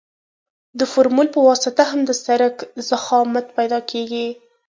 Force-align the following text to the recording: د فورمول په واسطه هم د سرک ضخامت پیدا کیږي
د 0.79 0.81
فورمول 0.91 1.27
په 1.35 1.39
واسطه 1.47 1.83
هم 1.91 2.01
د 2.05 2.11
سرک 2.23 2.55
ضخامت 2.89 3.45
پیدا 3.57 3.79
کیږي 3.91 4.27